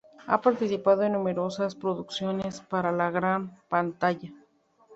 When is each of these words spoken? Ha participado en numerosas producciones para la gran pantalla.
Ha 0.25 0.41
participado 0.41 1.03
en 1.03 1.11
numerosas 1.13 1.75
producciones 1.75 2.59
para 2.61 2.91
la 2.91 3.11
gran 3.11 3.61
pantalla. 3.69 4.31